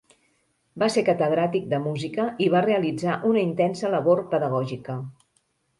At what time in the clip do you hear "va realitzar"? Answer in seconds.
2.57-3.21